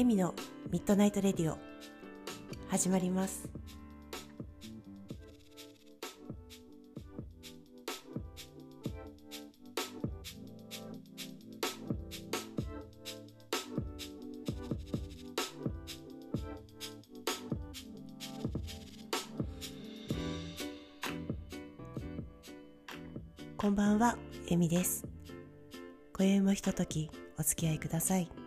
[0.00, 0.34] エミの
[0.70, 1.58] ミッドナイトレディオ
[2.70, 3.50] 始まります
[23.58, 24.16] こんばんは、
[24.48, 25.04] エミです。
[26.16, 28.39] 今宵もひとときお付き合いください。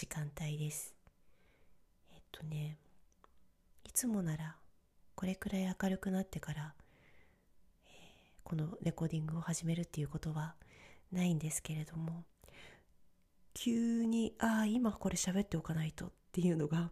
[0.00, 0.94] 時間帯です。
[2.10, 2.78] えっとね、
[3.84, 4.56] いつもなら
[5.14, 6.74] これくらい明るくなってから、
[7.84, 7.92] えー
[8.42, 10.54] このレコーディングを始めるっていうことは
[11.12, 12.24] ないんですけれども、
[13.52, 16.90] 急に、ああ、今これ喋っておかないとっていうのが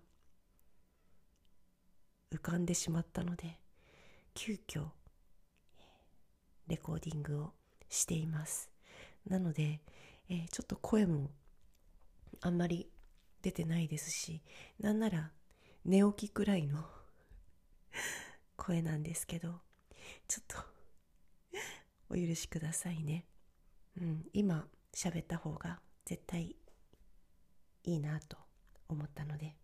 [2.31, 3.59] 浮かんでしまったので、
[4.35, 4.85] 急遽、
[6.67, 7.53] レコーディングを
[7.89, 8.71] しています。
[9.27, 9.81] なので、
[10.29, 11.31] えーちょっと声も
[12.43, 12.87] あんまり
[13.43, 14.43] 出てないですし、
[14.81, 15.33] なんなら
[15.85, 16.89] 寝起きくらいの
[18.57, 19.61] 声なんですけど、
[20.27, 20.57] ちょっと
[22.11, 23.27] お許しくださいね。
[23.97, 26.57] うん、今喋った方が絶対
[27.85, 28.37] いいなと
[28.89, 29.57] 思ったので。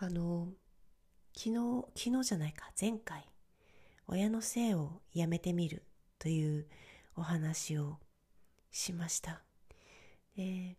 [0.00, 0.52] あの、
[1.36, 3.28] 昨日、昨日じゃないか、前回、
[4.06, 5.82] 親のせいをやめてみる
[6.18, 6.68] という
[7.16, 7.98] お話を
[8.70, 9.47] しました。
[10.38, 10.76] で、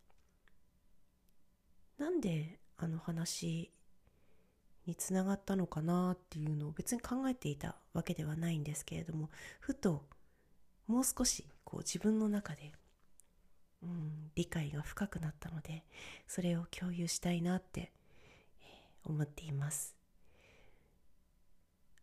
[1.97, 3.69] なんであの話
[4.85, 10.05] につながったのかなっていうのを別に考えていたわけではないんですけれども、ふと
[10.87, 12.71] もう少しこう自分の中で、
[13.83, 15.83] うん、理解が深くなったので、
[16.25, 17.91] それを共有したいなって、
[18.61, 19.95] えー思っています。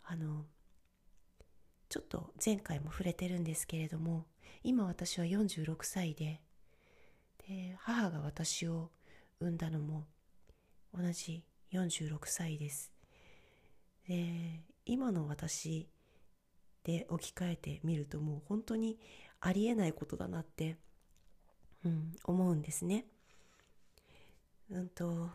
[0.04, 0.44] あの、
[1.88, 4.26] ちょっと前回も触れてるんですけれども、
[4.62, 6.42] 今私は46歳で、
[7.48, 8.90] で、母が私を
[9.40, 10.06] 産んだのも
[10.92, 12.92] 同じ46歳です。
[14.08, 15.88] で、今の私
[16.84, 18.98] で置き換えてみるともう本当に
[19.40, 20.76] ありえないことだなって、
[21.84, 23.06] うん、思うんですね。
[24.70, 25.30] うんと、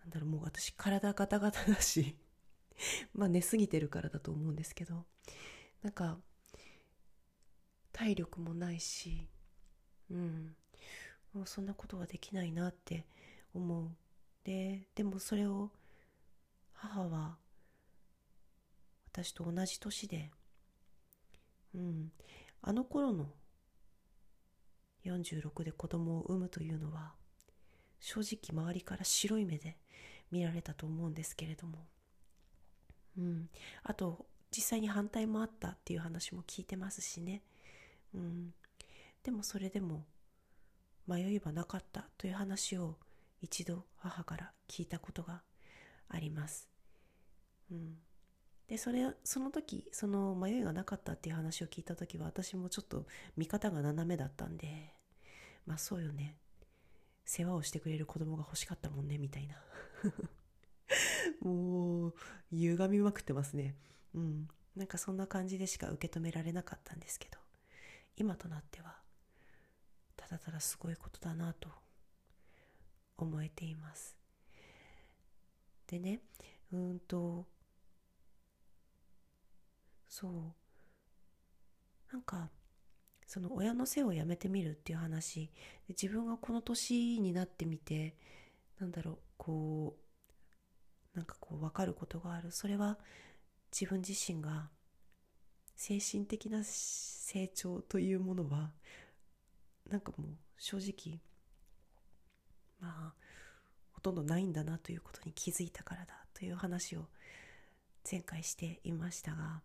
[0.00, 2.16] なんだろう、もう私体ガタガタだし、
[3.14, 5.06] まあ寝すぎてるからだと思うんですけど、
[5.82, 6.18] なんか、
[7.92, 9.28] 体力もないし、
[10.10, 10.54] うん、
[11.34, 13.04] もうそんなことはできないなって
[13.54, 13.88] 思う。
[14.44, 15.70] で、でもそれを
[16.72, 17.36] 母は
[19.12, 20.30] 私と同じ年で、
[21.74, 22.12] うん、
[22.62, 23.26] あの頃の
[25.04, 27.12] 46で子供を産むというのは
[28.00, 29.76] 正直周りから白い目で
[30.30, 31.78] 見られたと思うんですけれども、
[33.18, 33.48] うん、
[33.84, 37.42] あと実際に反対もあったっていう話も聞いてますしね、
[38.14, 38.54] うん、
[39.26, 40.06] でもそれでも
[41.08, 42.94] 迷いはなかったという話を
[43.42, 45.42] 一度母から聞いたことが
[46.08, 46.68] あります、
[47.72, 47.96] うん、
[48.68, 53.04] でそれその時その迷いがなかったっていう話を聞いた時は私もちょっと
[53.36, 54.94] 見方が斜めだったんで
[55.66, 56.36] まあそうよね。
[57.24, 59.56] 世話をしてくれる子供が欲しかったもんねみたいな。
[61.42, 62.14] もう
[62.52, 63.74] 歪みまくってますね。
[64.14, 64.48] うん。
[64.76, 67.38] なんかそんな感じでしか受け止められなかったんですけど
[68.16, 69.05] 今となっては
[70.16, 71.68] ただただすごいことだなと
[73.18, 74.16] 思えています。
[75.86, 76.20] でね
[76.72, 77.46] うんと
[80.08, 80.32] そう
[82.12, 82.50] なんか
[83.26, 85.50] その親の背をやめてみるっていう話
[85.88, 88.16] 自分がこの年になってみて
[88.80, 89.96] なんだろうこ
[91.14, 92.50] うなんかこう分かることがある。
[92.50, 92.98] それは
[93.72, 94.68] 自分自身が
[95.74, 98.72] 精神的な成長というものは
[99.90, 101.20] なんかもう正直
[102.80, 103.14] まあ
[103.92, 107.06] ほとんどないんだなということに気づいたからだという話を
[108.10, 109.62] 前回していましたが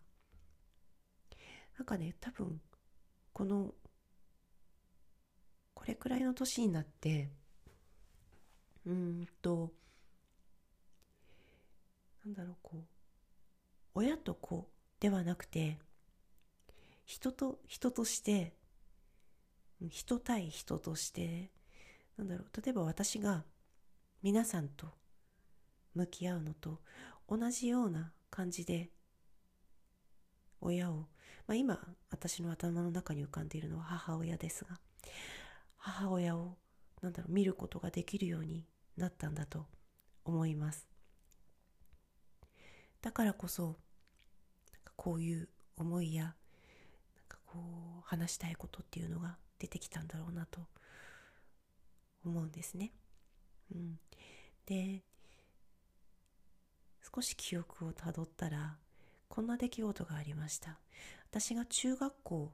[1.78, 2.60] なんかね多分
[3.32, 3.74] この
[5.74, 7.30] これくらいの年になって
[8.86, 9.72] うんと
[12.24, 12.82] なんだろうこう
[13.94, 14.68] 親と子
[15.00, 15.78] ではなくて
[17.04, 18.54] 人と人として
[19.88, 21.50] 人対人として
[22.16, 23.44] なんだろう例えば私が
[24.22, 24.86] 皆さんと
[25.94, 26.80] 向き合うのと
[27.28, 28.90] 同じような感じで
[30.60, 31.06] 親を、
[31.46, 31.78] まあ、今
[32.10, 34.78] 私の頭の中に浮かんでいるのは母親ですが
[35.76, 36.56] 母親を
[37.02, 38.64] なんだろう見ることができるように
[38.96, 39.66] なったんだと
[40.24, 40.86] 思います。
[43.00, 43.76] だからこそ
[44.94, 46.34] こういう思いやなん
[47.26, 47.58] かこ
[47.98, 50.60] う話したいことっていうのが出てきたんだろうなと
[52.24, 52.90] 思うんですね。
[53.72, 54.00] うん、
[54.66, 55.04] で
[57.14, 58.76] 少し記憶をたどったら
[59.28, 60.80] こんな出来事がありました。
[61.30, 62.52] 私が中学校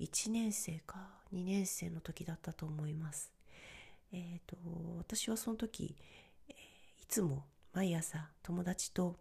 [0.00, 3.32] 1年生か2年生の時だったと思います。
[4.12, 4.56] えっ、ー、と
[4.98, 5.96] 私はその時、
[6.46, 6.54] えー、
[7.02, 9.16] いつも毎朝友達と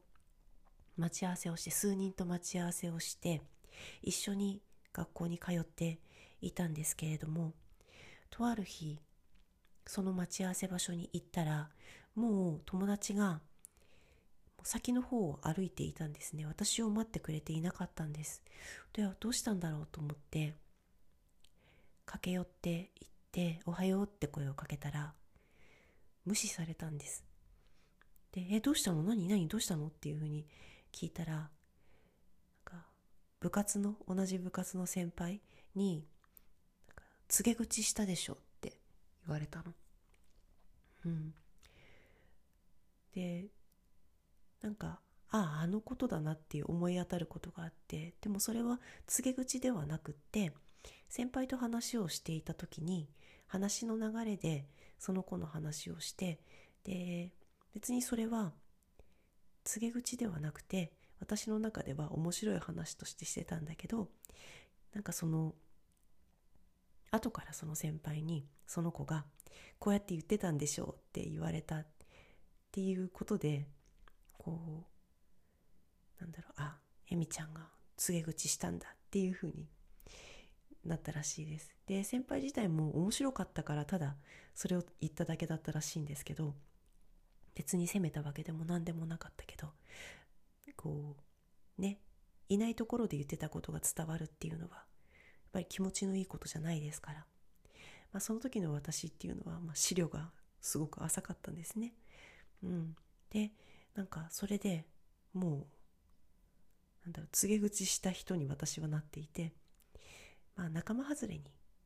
[0.98, 3.42] 待ち合わせをして数人と待ち合わせをして
[4.02, 6.00] 一緒に学校に通って
[6.42, 7.54] いたんですけれども
[8.30, 9.00] とある日
[9.86, 11.70] その待ち合わせ場所に行ったら
[12.16, 13.42] もう友達が
[14.64, 16.46] 先の方を歩いていたんですね。
[16.46, 18.44] 私を待ってくれていなかったんです。
[18.92, 20.54] ではどうしたんだろうと思って
[22.06, 25.14] 駆け寄って行って「おはよう」って声をかけたら
[26.26, 27.24] 無視されたんです。
[28.32, 29.02] で「えどうしたの？
[29.02, 29.28] 何？
[29.28, 29.48] 何？
[29.48, 30.46] どうしたの?」っていうふうに
[30.92, 31.50] 聞いたらなん
[32.66, 32.86] か
[33.40, 35.42] 部活の同じ部活の先輩
[35.74, 36.06] に
[37.30, 38.78] 「告げ口したでしょ」って
[39.26, 39.74] 言われたの。
[41.06, 41.34] うん、
[43.14, 43.48] で
[44.62, 45.00] なんか
[45.30, 50.52] あああのことだなっていう思い当たることがあってでもそれは告げ口ではなくって
[51.08, 53.08] 先輩と話をしていた時に
[53.48, 54.68] 話の流れで
[54.98, 56.40] その子の話をして
[56.84, 57.32] で
[57.74, 58.54] 別にそれは
[59.64, 64.10] 告げ口ではなくて私の中では面白い話としてしてたんだけど
[64.94, 65.54] なんかその
[67.12, 69.26] 後からその先輩にその子が
[69.80, 71.88] こうやって言ってたんでしょうって言われたっ
[72.72, 73.68] ていうことで
[74.38, 74.86] こ
[76.20, 76.78] うなんだろうあ
[77.10, 77.68] えみちゃんが
[77.98, 79.68] 告げ口したんだっていうふうに
[80.86, 81.76] なったらしいです。
[81.88, 84.16] で先輩自体も面白かったからただ
[84.54, 86.56] それを言っただけだったらしいんですけど
[87.56, 89.74] 別に責めたわけでも何でもなかったけど
[90.76, 91.18] こ
[91.78, 92.00] うね
[92.48, 94.84] いないところで言ってたことが伝わるっていうのは
[95.52, 97.26] ぱり気持ちのいいことじゃないですから、
[98.12, 100.32] まあ、その時の私っていうのは、まあ、資料が
[100.62, 101.94] すごく浅かったんですね。
[102.64, 102.96] うん、
[103.30, 103.52] で
[103.96, 104.86] なんかそれで
[105.34, 105.68] も
[107.04, 109.54] うなんだろう告げ口した人に私はなっていて、
[110.56, 111.44] まあ、仲間外れに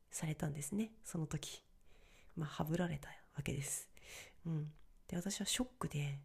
[0.10, 1.64] されたんですねその時。
[2.36, 3.90] まあ、はぶられたわけです。
[4.46, 4.72] うん、
[5.08, 6.20] で私はショックで、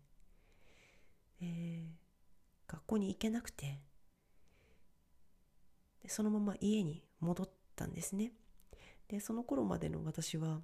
[1.40, 3.81] えー、学校に行けなくて
[6.02, 8.32] でそのまま家に戻ったんですね。
[9.09, 10.61] でその頃までの私は、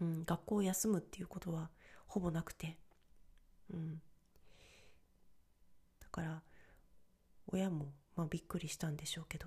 [0.00, 1.70] うん、学校を休むっていうことは
[2.06, 2.76] ほぼなくて、
[3.72, 4.00] うん、
[6.00, 6.42] だから
[7.46, 9.46] 親も、まあ、びっくりしたんでしょうけど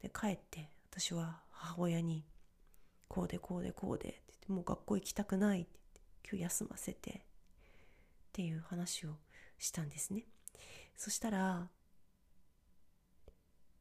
[0.00, 2.24] で帰って私は母親に
[3.08, 7.22] 「こうでこうでこうで」って言って「もう学校行きたくない」って言って今日休ませてっ
[8.32, 9.18] ていう話を
[9.58, 10.26] したんですね。
[10.96, 11.68] そしたら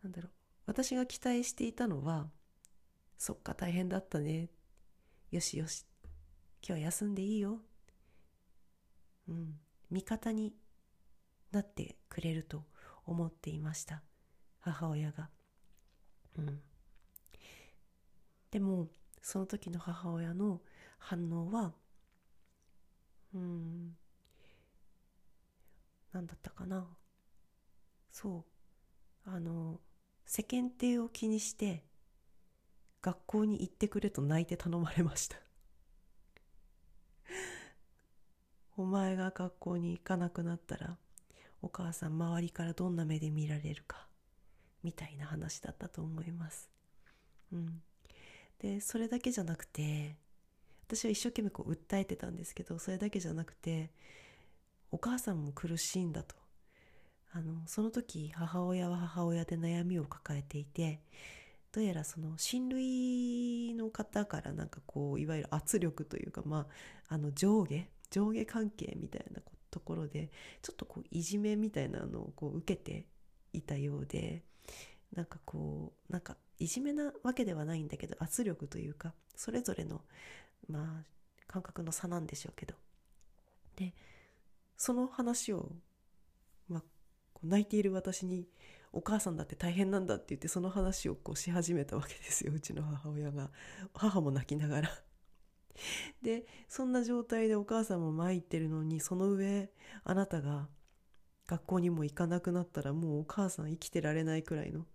[0.03, 0.31] なんだろう
[0.73, 2.31] 私が期待していたのは
[3.19, 4.49] そっか大変だったね。
[5.29, 5.85] よしよし。
[6.67, 7.59] 今日は休んでいいよ。
[9.27, 9.53] うん。
[9.91, 10.51] 味方に
[11.51, 12.63] なってくれると
[13.05, 14.01] 思っていました。
[14.61, 15.29] 母親が。
[16.39, 16.59] うん。
[18.49, 18.87] でも
[19.21, 20.59] その時の母親の
[20.97, 21.75] 反応は
[23.35, 23.95] うん。
[26.13, 26.87] 何だったかな。
[28.09, 28.43] そ
[29.27, 29.29] う。
[29.29, 29.79] あの
[30.25, 31.83] 世間体を気にして
[33.01, 35.37] 学校に行ってくれと泣いて頼まれました。
[38.77, 40.97] お前が学校に行かなくなったら
[41.61, 44.07] お母さん周りからどんな目で見られるか
[44.83, 46.69] みたいな話だったと思います。
[47.51, 47.83] うん。
[48.59, 50.15] でそれだけじゃなくて
[50.87, 53.91] 私は一生懸命こう訴えてたんですけどそれだけじゃなくて
[54.91, 56.42] お母さんも苦しいんだと。
[57.35, 61.01] あのその時母親は母親で悩みを抱えていて
[61.71, 66.67] どうやらその親類の方からなんかこういわゆる圧力というかま
[67.09, 70.29] ああの上下上下関係みたいなところで
[70.61, 73.07] ちょっとこういじめみたいなのをこう受けて
[73.51, 74.43] いたようで
[75.15, 80.01] なんかこうなんかいじめなわけではないんだけど圧力というかそれぞれの
[80.69, 81.13] まあ
[81.47, 82.75] 感覚の差なんでしょうけど。
[83.75, 83.93] で
[84.77, 85.71] その話を、
[87.43, 88.47] 泣いている私に
[88.91, 92.53] お母さんだって大変なんだって言ってその話をこうし始めたわけですよ。
[92.53, 93.51] うちの母親が。
[93.93, 95.03] 母も泣きながら。
[96.21, 99.71] でそんな状態でお母さんも参ってるのにその上
[100.03, 100.69] あなたが
[101.47, 104.85] 学校にも行かなくなったらもうお母さん生きてられないくらいの、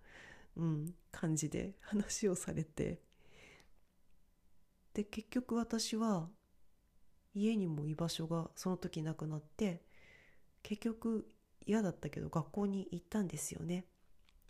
[0.57, 3.02] うん、感じで話をされて。
[4.95, 6.28] で結局私は
[7.35, 9.83] 家にも居場所がその時なくなって
[10.62, 11.28] 結局
[11.69, 13.85] 嫌だったけど学校に行ったんですよね。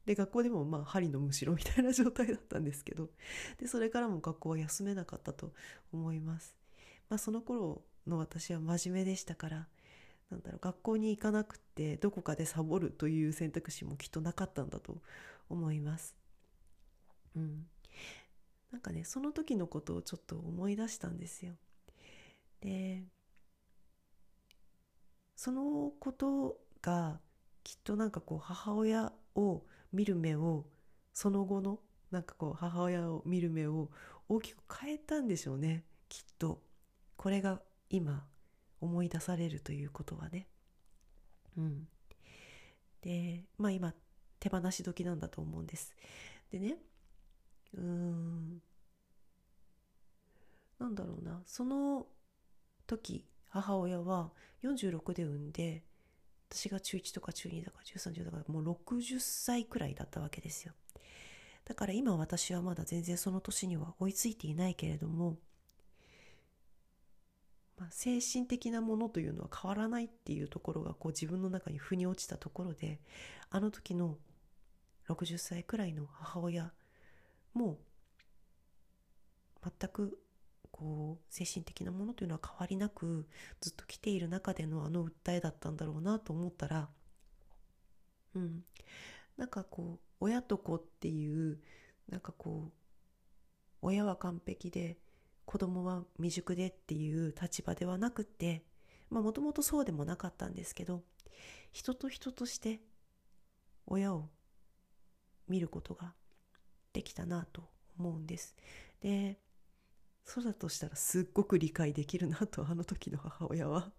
[0.06, 3.10] で学校でもまあ針のむしろみたいな状態だったんですけど
[3.58, 5.52] でそれからも学校は休めなかったと
[5.92, 6.56] 思います。
[7.10, 9.68] まあ、その頃の私は真面目でしたから
[10.30, 14.98] なんだろう学校に行かなくってどこかでサボるという選択肢もきっとなかったんだと
[15.50, 16.16] 思います。
[17.36, 17.66] うん、
[18.72, 21.54] なんかねその時のことをちょっと思い出したんですよ。
[22.60, 23.04] で
[25.36, 27.20] そのことが
[27.64, 30.64] きっとなんかこう母親を見る目を
[31.12, 31.80] その後の
[32.10, 33.90] なんかこう母親を見る目を
[34.28, 35.84] 大きく変えたんでしょうね。
[36.08, 36.62] きっと。
[37.16, 38.24] これが今
[38.80, 40.46] 思い出されるということはね。
[41.58, 41.88] うん。
[43.02, 43.92] でまあ今
[44.40, 45.94] 手放し時なんだと思うんです。
[46.50, 46.78] でね
[47.74, 48.62] うーん。
[50.78, 51.42] なんだろうな。
[51.44, 52.06] その
[52.86, 54.30] 時母親は
[54.62, 55.82] 46で産んで
[56.50, 60.72] 私が中1とか中2だから13、10だからもう60歳くらいだったわけですよ。
[61.64, 65.36] だから今私はまだ全然その年には追いついていないけれども、
[67.76, 73.00] まあ、精神的なものというのは変わらないっていうところがこう自分の中に腑に落ちたところで
[73.50, 74.16] あの時の
[75.10, 76.72] 60歳くらいの母親
[77.52, 77.78] も
[79.62, 80.18] 全く
[80.78, 83.26] こう精神的なものというのは変わりなく
[83.60, 86.88] ずっと来ている中でのあの訴えだったんだろうなと思ったら
[88.34, 88.62] うん
[89.36, 91.58] なんかこう親と子っていう
[92.08, 92.72] なんかこう
[93.82, 94.98] 親は完璧で
[95.46, 98.62] 子供は未熟でっていう立場ではなくって
[99.10, 101.02] まあもともとそうでもなかったんですけど
[101.72, 102.80] 人と人として
[103.86, 104.28] 親を
[105.48, 106.14] 見ることが
[106.92, 107.62] できたなと
[107.98, 108.54] 思うんです。
[109.00, 109.38] で
[110.28, 113.90] そうだとしたらすっごく理解できるなとあの時の母親は、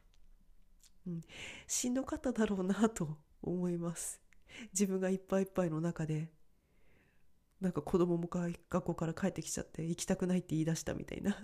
[1.08, 1.22] うん、
[1.66, 4.22] しんどかっただろうなと思います。
[4.72, 6.32] 自分がいっぱいいっぱいの中で。
[7.60, 11.36] なんか子供も学校から帰ってきちゃって行きたくないって言い出したみたいな。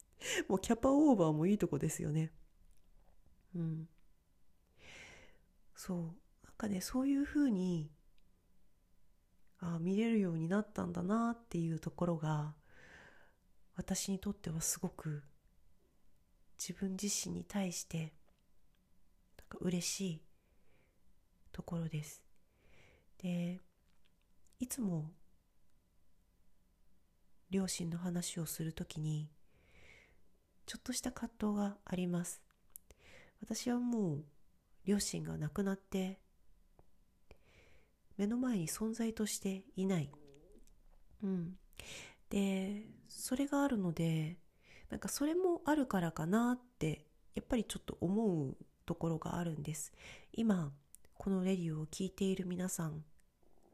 [0.48, 2.32] もうキャパオーバーもいいとこですよね。
[3.54, 3.88] うん。
[5.74, 5.98] そう。
[6.42, 7.92] なんかねそういうふうに
[9.58, 12.54] あ見れるようになったんだなっていうところが
[13.76, 15.22] 私にとってはすごく
[16.58, 18.08] 自分自身に対してなん
[19.48, 20.22] か嬉しい
[21.52, 22.22] ところです。
[23.22, 23.60] で
[24.58, 25.10] いつも
[27.50, 29.28] 両親の話をするときに
[30.66, 32.42] ちょっとした葛藤があります。
[33.40, 34.24] 私はもう
[34.84, 36.20] 両親が亡くなって
[38.16, 40.10] 目の前に存在としていない。
[41.22, 41.58] うん。
[42.32, 44.38] でそれがあるので
[44.88, 49.92] なんかそれもあるからかなってやっぱりちょっと思うところがあるんです。
[50.32, 50.72] 今
[51.18, 53.04] このレディオを聴いている皆さん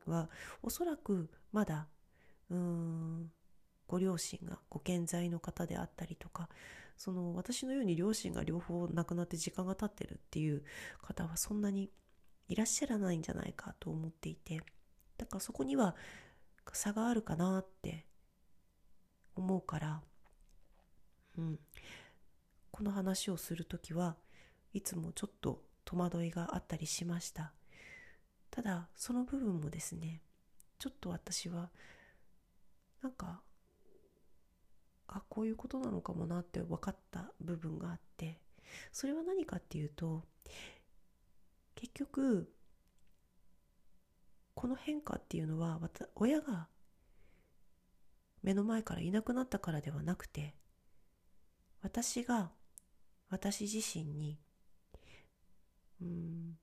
[0.06, 0.28] は
[0.60, 1.86] おそらくまだ
[2.50, 3.30] うーん
[3.86, 6.48] ご両親がご健在の方であったりとか
[6.96, 10.64] その私のように両親が両方亡くなって時間が経ってるっていう
[11.00, 11.90] 方はそんなに
[12.48, 14.60] いらっしゃらないんじゃないかと思っていて
[15.16, 15.94] だからそこには
[16.72, 18.07] 差があるかなって
[19.38, 20.02] 思うから、
[21.38, 21.58] うん、
[22.70, 24.16] この話をする時は
[24.72, 27.52] いつもちょっと戸惑いがあったりしました。
[28.50, 30.22] ただその部分もですね
[30.78, 31.70] ちょっと私は
[33.02, 33.40] なんか
[35.06, 38.40] あこういうことなのかもなって分かった部分があって
[38.92, 40.24] それは何かっていうと
[41.74, 42.50] 結局
[44.54, 45.78] この変化っていうのは
[46.16, 46.66] 親が
[48.42, 50.54] 目の前からいなくなったからではなくて
[51.82, 52.50] 私が
[53.30, 54.38] 私自身に
[56.00, 56.58] うん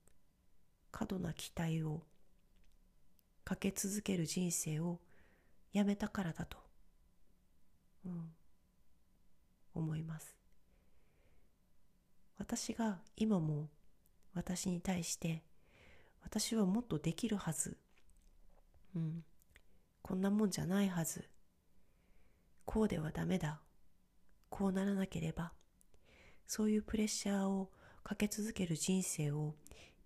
[0.91, 2.03] 過度な期待を
[3.44, 5.00] かけ続ける人生を
[5.74, 6.58] やめたからだと、
[8.05, 8.29] うん、
[9.74, 10.36] 思います。
[12.38, 13.70] 私が今も
[14.34, 15.44] 私に対して
[16.22, 17.77] 私はもっとできるはず、
[18.96, 19.24] うん、
[20.01, 21.29] こんなもんじゃないはず。
[22.65, 23.62] こうではダメだ。
[24.50, 25.53] こうならなければ。
[26.48, 27.72] そういうプレッシャーを
[28.03, 29.55] かけ続ける人生を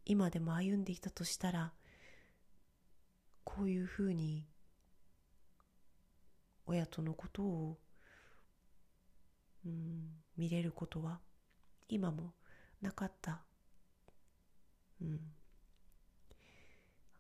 [0.06, 1.74] 今でも歩んでいたとしたら
[3.44, 4.48] こういうふうに
[6.66, 7.78] 親とのことを
[9.66, 11.20] うん見れることは
[11.90, 12.34] 今も
[12.82, 13.42] なかった。
[15.02, 15.10] うん。
[15.10, 15.20] なん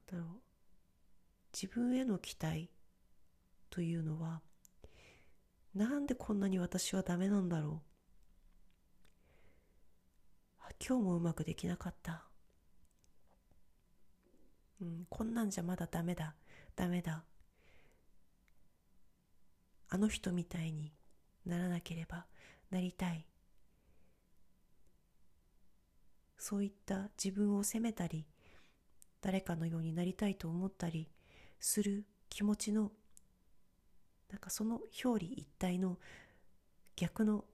[0.06, 0.26] だろう。
[1.52, 2.70] 自分への期待
[3.70, 4.42] というのは
[5.80, 7.82] なんでこんなに私はダメなんだろ
[10.70, 12.30] う今日もうまくできなかった
[14.82, 16.36] うん、こんなんじゃまだダメだ、
[16.76, 17.24] ダメだ。
[19.90, 20.94] あの人みたいに
[21.46, 22.26] ならなければ
[22.72, 23.28] なりたい。
[26.38, 28.26] そういった自分を責めたり、
[29.22, 31.12] 誰かのようになりたいと思ったり
[31.60, 32.92] する気持ちの、
[34.30, 35.98] なんかその表裏一体の
[36.96, 37.46] 逆の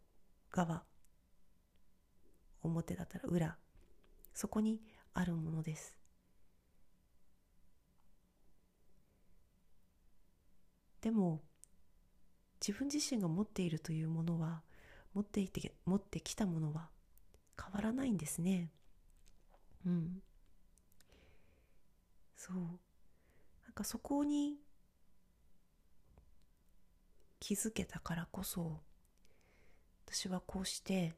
[0.52, 0.84] 側、
[2.62, 3.58] 表だったら裏、
[4.34, 4.82] そこに
[5.14, 5.98] あるものです。
[11.02, 11.44] でも
[12.60, 14.64] 自分自身が持っているというものは
[15.14, 16.90] 持っていて持ってきたものは
[17.64, 18.72] 変わらないんですね。
[19.86, 20.22] うん。
[22.36, 22.56] そう。
[22.58, 24.58] なんかそこに
[27.40, 28.82] 気づけたからこそ
[30.06, 31.14] 私はこうして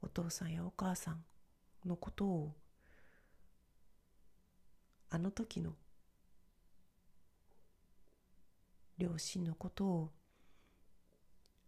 [0.00, 1.24] お父さんやお母さん
[1.86, 2.54] のことを
[5.10, 5.74] あの時の
[8.98, 10.10] 両親のことを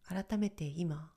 [0.07, 1.11] 改めて今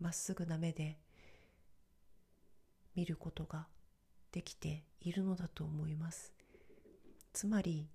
[0.00, 0.98] まっすぐな目で
[2.94, 3.66] 見ることが
[4.34, 6.32] できているのだと思います。
[7.32, 7.88] つまり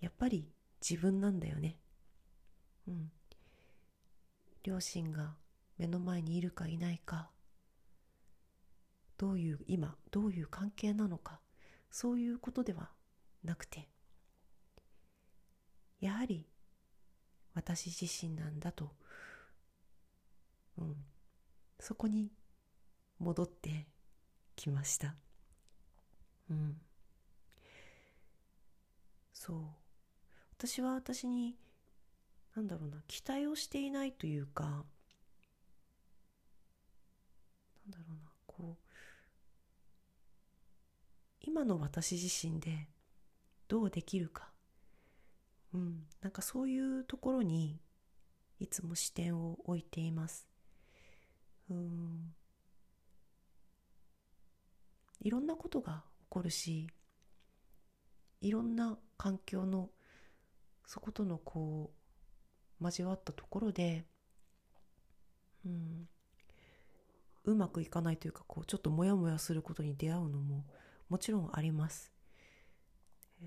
[0.00, 1.78] やっぱり自分なんだよね。
[2.88, 3.12] うん。
[4.64, 5.36] 両親が
[5.78, 7.30] 目の前にいるかいないか。
[9.16, 11.38] どういう今どういう関係なのか。
[11.88, 12.90] そういうことでは
[13.44, 13.88] なくて
[16.00, 16.48] やはり
[17.54, 18.90] 私自身なんだと、
[20.76, 20.96] うん、
[21.78, 22.32] そこに
[23.20, 23.86] 戻って
[24.56, 25.14] きました。
[26.50, 26.76] うん、
[29.32, 29.58] そう。
[30.56, 31.56] 私は私に
[32.54, 34.84] 何だろうな期待をしていないというかなん
[37.90, 38.84] だろうなこう
[41.40, 42.88] 今の私自身で
[43.68, 44.48] どうできるか、
[45.74, 47.80] うん、なんかそういうところに
[48.60, 50.48] いつも視点を置いています。
[51.70, 52.34] うん。
[55.24, 56.86] いろんなことが起こるし
[58.40, 59.88] いろんな環境の
[60.86, 61.90] そことのこ
[62.80, 64.04] う交わったところで、
[65.64, 66.08] うん、
[67.44, 70.66] うまくいかないというかこうちょっとモヤモヤすることに出会うのも
[71.08, 72.12] もちろんあります。
[73.40, 73.46] え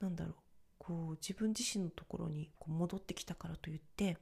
[0.00, 0.34] ー、なんだろう
[0.78, 4.16] こう自分自身のところにこう戻ってきたからといって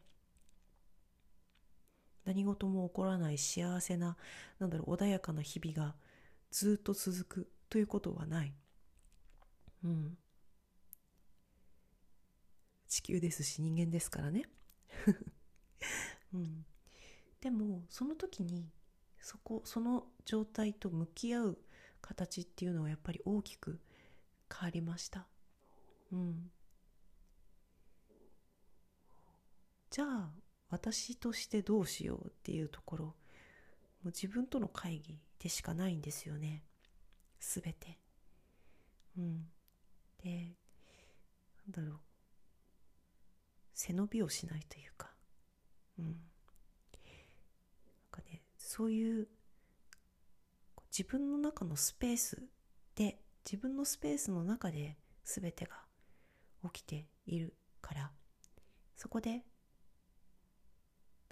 [2.24, 4.16] 何事も起こらない幸せな
[4.58, 5.94] なんだろう穏やかな日々が
[6.50, 8.54] ずっと続くということはない。
[9.84, 10.18] うん。
[12.88, 14.48] 地球ですし人間ですからね。
[16.34, 16.64] うん。
[17.40, 18.70] でもその時に
[19.20, 21.58] そこその状態と向き合う
[22.00, 23.80] 形っていうのはやっぱり大きく
[24.52, 25.26] 変わりました
[26.12, 26.50] うん
[29.90, 30.30] じゃあ
[30.70, 33.14] 私としてどうしようっていうところも
[34.04, 36.62] う自分との会議でしかないんですよね。
[37.38, 37.98] すべて。
[39.16, 39.46] うん。
[40.22, 40.56] で
[41.66, 42.00] なんだろう。
[43.72, 45.10] 背伸びをしないというか。
[45.98, 46.06] うん。
[46.06, 46.14] なん
[48.10, 49.28] かねそういう
[50.90, 52.42] 自分の中のスペース
[52.94, 55.76] で自分のスペースの中で全てが
[56.64, 58.10] 起きているから
[58.96, 59.40] そこでなん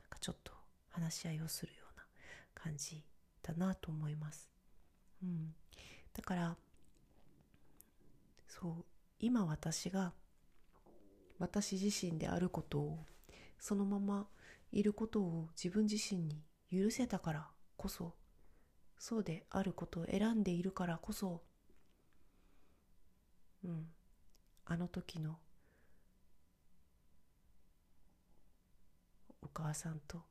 [0.09, 0.53] かちょっと
[0.89, 2.05] 話し合いをするような
[2.55, 3.05] 感じ
[3.49, 4.51] だなと思います。
[5.23, 5.55] うん、
[6.13, 6.57] だから
[8.47, 8.85] そう
[9.19, 10.13] 今私が
[11.39, 13.07] 私自身であることを
[13.59, 14.27] そのまま
[14.71, 18.15] いることを自分自身に許せたからこそ
[18.99, 21.43] そうであることを選んでいるからこそ
[23.65, 23.87] うん
[24.67, 25.39] あの時の
[29.43, 30.23] お母さんと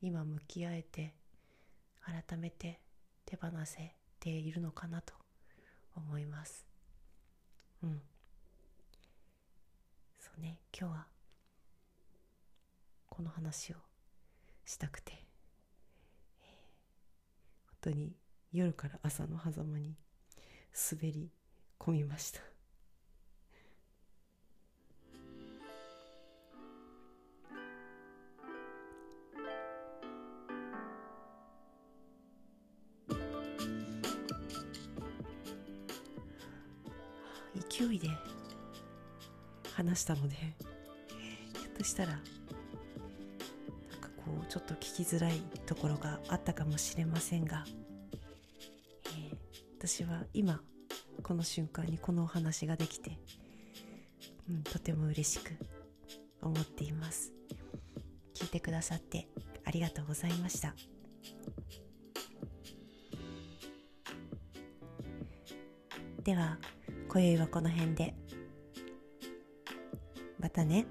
[0.00, 1.14] 今向き合えて
[2.04, 2.80] 改めて
[3.24, 5.14] 手放せているのかなと
[5.96, 6.66] 思います。
[7.82, 8.00] うん。
[10.18, 10.58] そうね。
[10.78, 11.06] 今日は
[13.08, 13.76] この話を
[14.64, 15.12] したくて。
[17.66, 18.12] 本当に
[18.52, 19.96] 夜から朝の狭間に
[20.92, 21.30] 滑り
[21.78, 22.51] 込みました。
[39.92, 42.20] 話したのでひょっとしたらなん
[44.00, 45.34] かこうちょっと聞きづらい
[45.66, 47.64] ところがあったかもしれませんが、
[49.06, 49.36] えー
[49.82, 50.60] 私は今
[51.24, 53.18] この瞬間にこのお話ができて、
[54.48, 55.50] うん、とても嬉しく
[56.40, 57.32] 思っています。
[58.32, 59.26] 聞いてくださって
[59.64, 60.76] ありがとうございました。
[66.22, 66.58] では
[67.08, 68.21] 今宵はこの辺で。
[70.42, 70.86] またね。